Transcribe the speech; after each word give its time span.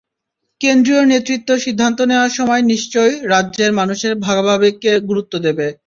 কেন্দ্রীয় 0.61 1.03
নেতৃত্ব 1.05 1.49
সিদ্ধান্ত 1.65 1.99
নেওয়ার 2.09 2.31
সময় 2.31 2.63
নিশ্চয় 2.71 3.11
রাজ্যের 3.31 3.71
মানুষের 3.79 4.13
ভাবাবেগকে 4.25 4.91
গুরুত্ব 5.09 5.33
দেবে। 5.45 5.67